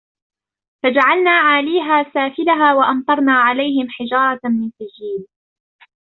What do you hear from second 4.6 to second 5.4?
سجيل